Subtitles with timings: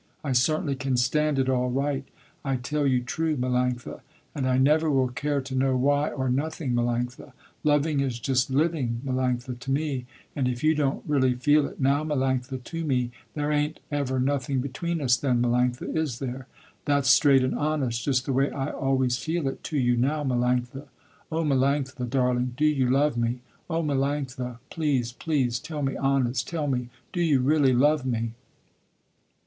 [0.23, 2.03] I certainly can stand it all right,
[2.43, 4.01] I tell you true Melanctha.
[4.33, 7.33] And I never will care to know why or nothing Melanctha.
[7.63, 12.03] Loving is just living Melanctha to me, and if you don't really feel it now
[12.03, 16.47] Melanctha to me, there ain't ever nothing between us then Melanctha, is there?
[16.85, 20.87] That's straight and honest just the way I always feel it to you now Melanctha.
[21.31, 23.41] Oh Melanctha, darling, do you love me?
[23.69, 28.31] Oh Melanctha, please, please, tell me honest, tell me, do you really love me?"